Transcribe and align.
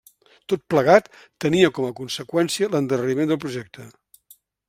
Tot 0.53 0.61
plegat 0.73 1.09
tenia 1.45 1.69
com 1.79 1.87
a 1.89 1.93
conseqüència 2.01 2.71
l'endarreriment 2.73 3.29
del 3.33 3.41
projecte. 3.47 3.89